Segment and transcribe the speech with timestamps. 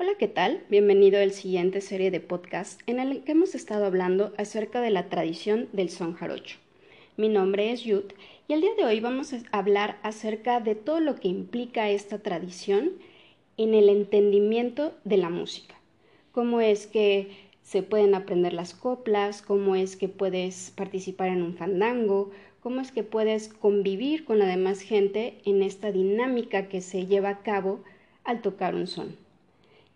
[0.00, 0.62] Hola, ¿qué tal?
[0.70, 5.08] Bienvenido al siguiente serie de podcast en el que hemos estado hablando acerca de la
[5.08, 6.56] tradición del son jarocho.
[7.16, 8.12] Mi nombre es Yut
[8.46, 12.20] y el día de hoy vamos a hablar acerca de todo lo que implica esta
[12.20, 12.92] tradición
[13.56, 15.74] en el entendimiento de la música.
[16.30, 21.56] Cómo es que se pueden aprender las coplas, cómo es que puedes participar en un
[21.56, 22.30] fandango,
[22.60, 27.30] cómo es que puedes convivir con la demás gente en esta dinámica que se lleva
[27.30, 27.80] a cabo
[28.22, 29.27] al tocar un son.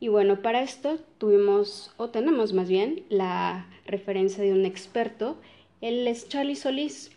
[0.00, 5.36] Y bueno, para esto tuvimos, o tenemos más bien, la referencia de un experto.
[5.80, 7.10] Él es Charlie Solís.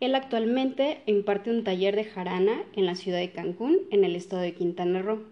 [0.00, 4.42] Él actualmente imparte un taller de jarana en la ciudad de Cancún, en el estado
[4.42, 5.22] de Quintana Roo.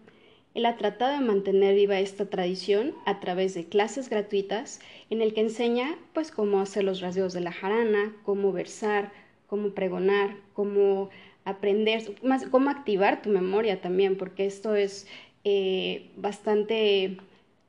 [0.55, 5.35] Él ha tratado de mantener viva esta tradición a través de clases gratuitas en el
[5.35, 9.13] que enseña pues cómo hacer los rasgos de la jarana, cómo versar,
[9.49, 11.11] cómo pregonar, cómo
[11.45, 15.07] aprender, más, cómo activar tu memoria también, porque esto es
[15.49, 17.19] eh, bastante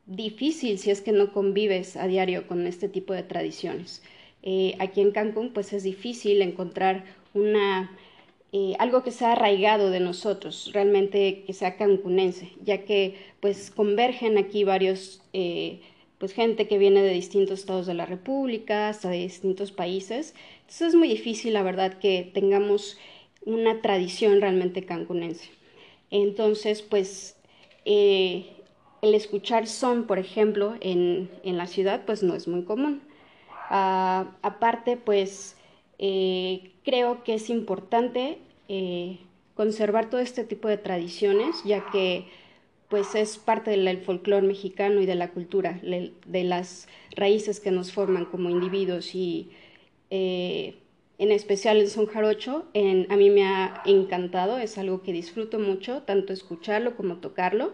[0.08, 4.02] difícil si es que no convives a diario con este tipo de tradiciones.
[4.42, 7.96] Eh, aquí en Cancún pues es difícil encontrar una,
[8.52, 14.40] eh, algo que sea arraigado de nosotros, realmente que sea cancunense, ya que pues convergen
[14.40, 15.22] aquí varios,
[16.18, 20.88] pues gente que viene de distintos estados de la República, hasta de distintos países, entonces
[20.88, 22.98] es muy difícil la verdad que tengamos
[23.46, 25.52] una tradición realmente cancunense.
[26.10, 27.37] Entonces pues
[27.90, 28.46] eh,
[29.02, 33.02] el escuchar son, por ejemplo, en, la ciudad, pues no es muy común.
[33.70, 35.56] Ah, aparte, pues
[35.98, 39.20] eh, creo que es importante eh,
[39.56, 42.28] conservar todo este tipo de tradiciones, ya que
[42.90, 47.94] pues es parte del folclore mexicano y de la cultura, de las raíces que nos
[47.94, 49.50] forman como individuos y
[51.20, 56.04] en especial el son jarocho, a mí me ha encantado, es algo que disfruto mucho,
[56.04, 57.74] tanto escucharlo como tocarlo.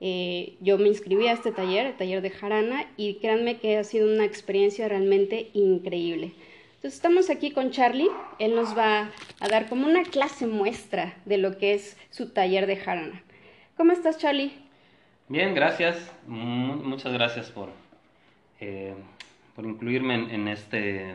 [0.00, 3.84] Eh, yo me inscribí a este taller, el taller de jarana, y créanme que ha
[3.84, 6.32] sido una experiencia realmente increíble.
[6.76, 11.36] Entonces estamos aquí con Charlie, él nos va a dar como una clase muestra de
[11.36, 13.22] lo que es su taller de jarana.
[13.76, 14.52] ¿Cómo estás Charlie?
[15.28, 17.68] Bien, gracias, muchas gracias por,
[18.60, 18.94] eh,
[19.54, 21.14] por incluirme en este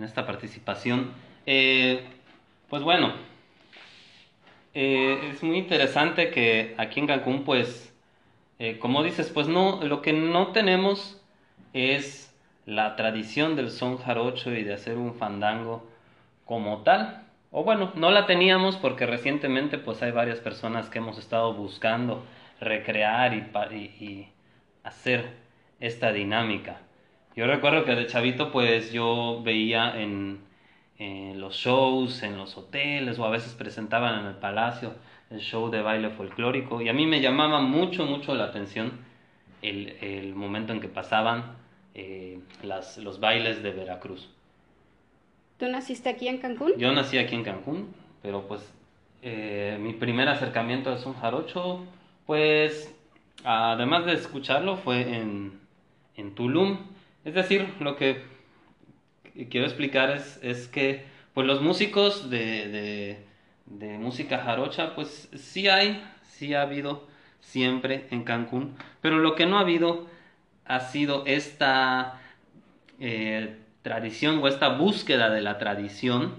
[0.00, 1.12] en esta participación.
[1.44, 2.02] Eh,
[2.70, 3.12] pues bueno,
[4.72, 7.94] eh, es muy interesante que aquí en Cancún, pues,
[8.58, 11.20] eh, como dices, pues no, lo que no tenemos
[11.74, 12.34] es
[12.64, 15.86] la tradición del son jarocho y de hacer un fandango
[16.46, 17.26] como tal.
[17.50, 22.24] O bueno, no la teníamos porque recientemente pues hay varias personas que hemos estado buscando
[22.60, 24.28] recrear y, y
[24.82, 25.30] hacer
[25.80, 26.80] esta dinámica.
[27.36, 30.40] Yo recuerdo que de chavito pues yo veía en,
[31.38, 34.94] los shows, en los hoteles o a veces presentaban en el palacio
[35.30, 38.92] el show de baile folclórico y a mí me llamaba mucho, mucho la atención
[39.62, 41.56] el, momento en que pasaban
[41.94, 44.28] eh, las, los bailes de Veracruz.
[45.58, 46.72] ¿Tú naciste aquí en Cancún?
[46.78, 48.72] Yo nací aquí en Cancún, pero pues
[49.22, 51.84] eh, mi primer acercamiento al son jarocho,
[52.26, 52.94] pues
[53.44, 55.60] además de escucharlo fue en,
[56.16, 56.78] en Tulum
[57.24, 58.22] es decir, lo que
[59.50, 61.04] quiero explicar es, es que
[61.34, 63.18] pues los músicos de,
[63.66, 67.06] de, música jarocha, pues sí hay, sí ha habido
[67.40, 70.06] siempre en Cancún, pero lo que no ha habido
[70.64, 72.20] ha sido esta
[72.98, 76.34] eh, tradición o esta búsqueda de la tradición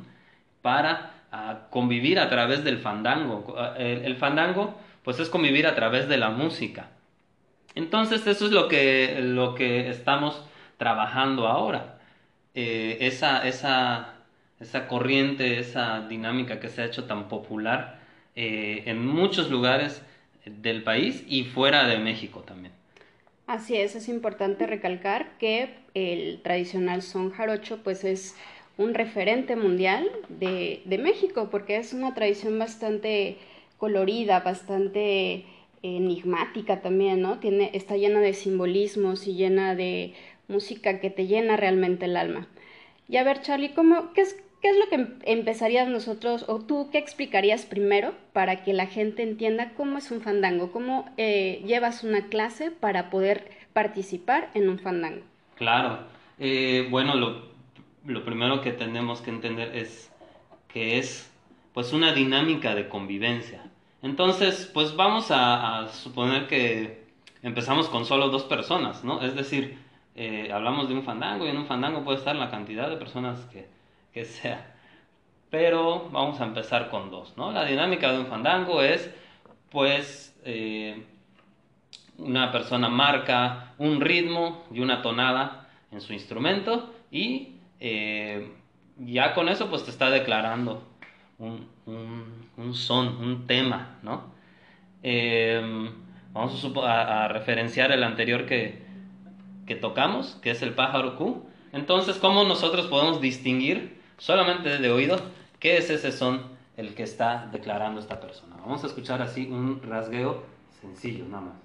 [0.61, 3.55] para ah, convivir a través del fandango.
[3.77, 6.89] El, el, fandango pues es convivir a través de la música.
[7.75, 10.43] Entonces eso es lo que, lo que estamos
[10.81, 11.99] trabajando ahora.
[12.55, 14.15] Eh, esa, esa,
[14.59, 17.99] esa corriente, esa dinámica que se ha hecho tan popular
[18.35, 20.01] eh, en muchos lugares
[20.43, 22.73] del país y fuera de México también.
[23.45, 28.35] Así es, es importante recalcar que el tradicional son jarocho pues es
[28.79, 33.37] un referente mundial de, de México porque es una tradición bastante
[33.77, 35.45] colorida, bastante
[35.83, 37.39] enigmática también, ¿no?
[37.39, 40.13] Tiene, está llena de simbolismos y llena de
[40.51, 42.47] música que te llena realmente el alma.
[43.07, 46.89] Y a ver, Charlie, ¿cómo, qué, es, ¿qué es lo que empezarías nosotros, o tú
[46.91, 50.71] qué explicarías primero para que la gente entienda cómo es un fandango?
[50.71, 55.23] ¿Cómo eh, llevas una clase para poder participar en un fandango?
[55.55, 55.99] Claro,
[56.39, 57.43] eh, bueno, lo,
[58.05, 60.11] lo primero que tenemos que entender es
[60.67, 61.31] que es
[61.73, 63.63] pues una dinámica de convivencia.
[64.01, 67.05] Entonces, pues vamos a, a, suponer que
[67.43, 69.21] empezamos con solo dos personas, ¿no?
[69.21, 69.77] Es decir,
[70.23, 73.39] eh, hablamos de un fandango y en un fandango puede estar la cantidad de personas
[73.45, 73.67] que,
[74.13, 74.75] que sea.
[75.49, 77.51] Pero vamos a empezar con dos, ¿no?
[77.51, 79.11] La dinámica de un fandango es,
[79.71, 81.07] pues, eh,
[82.19, 88.53] una persona marca un ritmo y una tonada en su instrumento y eh,
[88.99, 90.83] ya con eso pues te está declarando
[91.39, 94.35] un, un, son, un tema, ¿no?
[95.01, 95.89] Eh,
[96.31, 98.90] vamos a, referenciar el anterior que,
[99.71, 101.45] que tocamos, que es el pájaro Q.
[101.71, 105.15] Entonces, ¿cómo nosotros podemos distinguir solamente de oído
[105.61, 106.41] qué es ese son
[106.75, 108.57] el que está declarando esta persona?
[108.57, 110.43] Vamos a escuchar así un rasgueo
[110.81, 111.55] sencillo, nada más.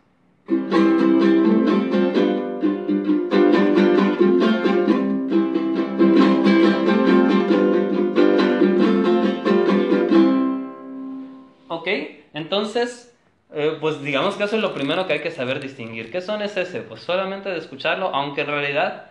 [11.67, 11.89] Ok,
[12.35, 13.16] entonces,
[13.59, 16.11] eh, pues digamos que eso es lo primero que hay que saber distinguir.
[16.13, 16.83] ¿Qué son es ese?
[16.83, 19.07] Pues solamente de escucharlo, aunque en realidad,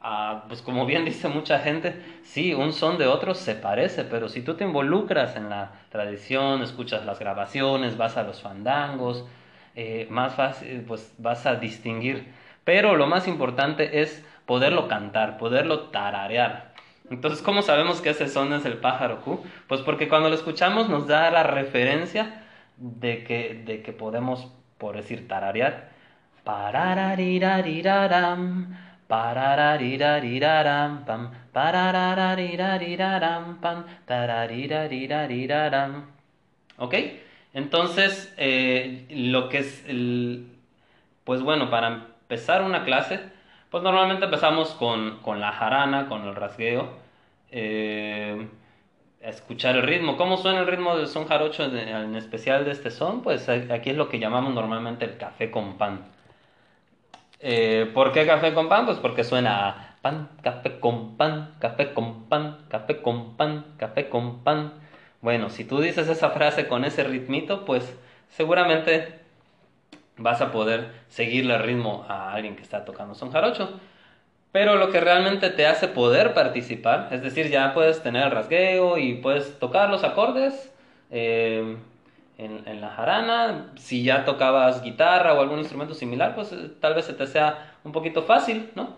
[0.00, 4.28] ah, pues como bien dice mucha gente, sí, un son de otro se parece, pero
[4.28, 9.24] si tú te involucras en la tradición, escuchas las grabaciones, vas a los fandangos,
[9.74, 12.32] eh, más fácil, pues vas a distinguir.
[12.62, 16.74] Pero lo más importante es poderlo cantar, poderlo tararear.
[17.10, 19.44] Entonces, ¿cómo sabemos que ese son es el pájaro Q?
[19.66, 22.43] Pues porque cuando lo escuchamos nos da la referencia
[22.76, 25.90] de que, de que podemos, por decir, tararear.
[26.44, 28.76] Pararariraram,
[29.08, 36.04] pararariraram, pam, pararariraram, pam, tararirarirararam.
[36.78, 36.94] ¿Ok?
[37.54, 40.48] Entonces, eh, lo que es, el,
[41.24, 43.20] pues bueno, para empezar una clase,
[43.70, 46.90] pues normalmente empezamos con, con la jarana, con el rasgueo,
[47.50, 48.48] eh,
[49.24, 50.16] escuchar el ritmo.
[50.16, 53.22] ¿Cómo suena el ritmo del son jarocho, en especial de este son?
[53.22, 56.06] Pues aquí es lo que llamamos normalmente el café con pan.
[57.40, 58.86] Eh, ¿Por qué café con pan?
[58.86, 64.08] Pues porque suena a pan, café con pan, café con pan, café con pan, café
[64.08, 64.74] con pan.
[65.20, 67.96] Bueno, si tú dices esa frase con ese ritmito, pues
[68.28, 69.20] seguramente
[70.16, 73.80] vas a poder seguirle el ritmo a alguien que está tocando son jarocho.
[74.54, 79.14] Pero lo que realmente te hace poder participar, es decir, ya puedes tener rasgueo y
[79.14, 80.72] puedes tocar los acordes
[81.10, 81.76] eh,
[82.38, 83.72] en, la jarana.
[83.74, 87.72] Si ya tocabas guitarra o algún instrumento similar, pues eh, tal vez se te sea
[87.82, 88.96] un poquito fácil, ¿no?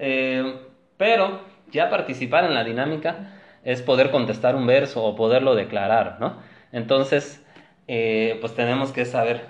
[0.00, 0.62] Eh,
[0.96, 6.38] pero ya participar en la dinámica es poder contestar un verso o poderlo declarar, ¿no?
[6.72, 7.46] Entonces,
[7.86, 9.42] eh, pues tenemos que saber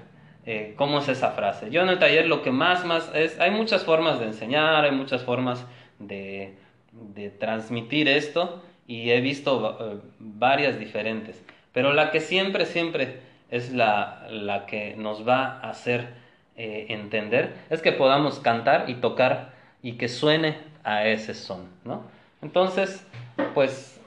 [0.50, 1.68] eh, cómo es esa frase.
[1.68, 4.92] Yo en el taller lo que más, más es, hay muchas formas de enseñar, hay
[4.92, 5.66] muchas formas
[5.98, 6.54] de,
[6.90, 13.74] de transmitir esto y he visto eh, varias diferentes, pero la que siempre, siempre es
[13.74, 19.52] la, la que nos va a hacer entender es que podamos cantar y tocar
[19.82, 22.02] y que suene a ese son, ¿no?
[22.40, 23.06] Entonces,
[23.52, 24.00] pues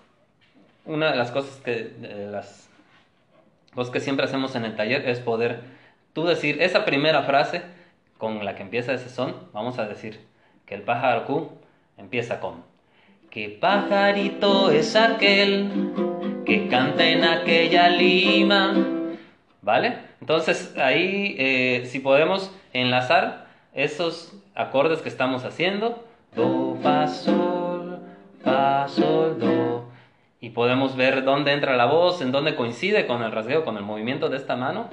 [0.86, 1.94] una de las cosas que,
[2.32, 2.68] las
[3.76, 5.80] cosas que siempre hacemos en el taller es poder
[6.14, 7.62] tú decir esa primera frase
[8.18, 10.20] con la que empieza ese son, vamos a decir
[10.66, 11.50] que el pájaro Q
[11.98, 12.64] empieza con
[13.32, 15.94] ¿Qué pajarito es aquel
[16.46, 18.74] que canta en aquella lima?
[19.62, 20.00] ¿Vale?
[20.20, 26.04] Entonces ahí eh, si podemos enlazar esos acordes que estamos haciendo,
[26.36, 28.00] do, fa, sol,
[28.44, 29.90] fa, sol, do,
[30.42, 33.84] y podemos ver dónde entra la voz, en dónde coincide con el rasgueo, con el
[33.84, 34.90] movimiento de esta mano.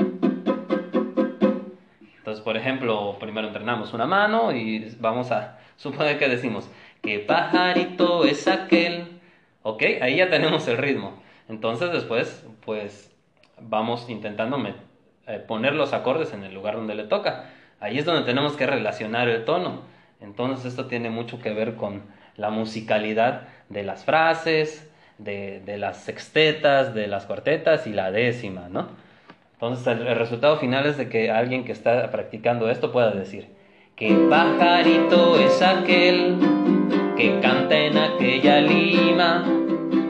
[2.29, 6.69] Entonces, por ejemplo, primero entrenamos una mano y vamos a suponer que decimos,
[7.01, 9.19] ¿qué pajarito es aquel?
[9.63, 11.23] Ok, ahí ya tenemos el ritmo.
[11.49, 13.17] Entonces después, pues
[13.59, 14.63] vamos intentando
[15.27, 17.47] eh, poner los acordes en el lugar donde le toca.
[17.81, 19.85] Ahí es donde tenemos que relacionar el tono.
[20.21, 22.03] Entonces esto tiene mucho que ver con
[22.37, 24.87] la musicalidad de las frases,
[25.17, 29.08] de, las sextetas, de las cuartetas y la décima, ¿no?
[29.61, 33.49] Entonces el, resultado final es de que alguien que está practicando esto pueda decir,
[33.97, 36.37] ¿qué pajarito es aquel
[37.17, 39.45] que canta en aquella lima?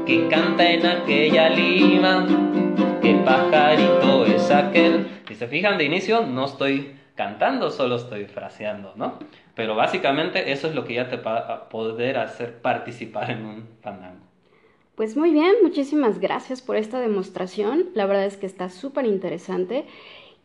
[0.05, 2.27] Que canta en aquella lima,
[3.01, 5.07] ¿qué pajarito es aquel?
[5.27, 9.19] Si se fijan de inicio, no estoy cantando, solo estoy fraseando, ¿no?
[9.55, 13.69] Pero básicamente eso es lo que ya te va a poder hacer participar en un
[13.81, 14.28] fandango.
[14.99, 17.89] Pues muy bien, muchísimas gracias por esta demostración.
[17.95, 19.85] La verdad es que está súper interesante.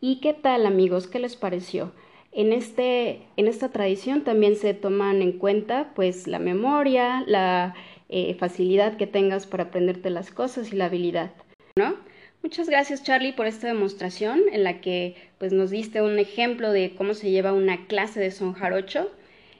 [0.00, 1.08] ¿Y qué tal amigos?
[1.08, 1.90] ¿Qué les pareció?
[2.30, 7.74] En, este, en esta tradición también se toman en cuenta pues la memoria, la
[8.08, 11.32] eh, facilidad que tengas para aprenderte las cosas y la habilidad,
[11.74, 11.96] ¿no?
[12.44, 16.94] Muchas gracias Charlie por esta demostración en la que pues nos diste un ejemplo de
[16.96, 19.10] cómo se lleva una clase de son jarocho.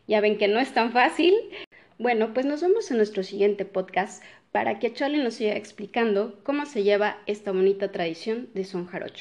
[0.07, 1.35] Ya ven que no es tan fácil.
[1.99, 4.23] Bueno, pues nos vemos en nuestro siguiente podcast
[4.55, 9.13] para que Charlie nos siga explicando cómo se lleva esta bonita tradición de son jarocho.